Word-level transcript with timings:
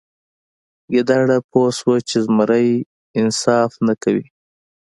ګیدړه 0.91 1.37
پوه 1.49 1.69
شوه 1.77 1.95
چې 2.09 2.17
زمری 2.25 2.69
انصاف 3.19 3.71
نه 3.87 3.93
کوي. 4.03 4.25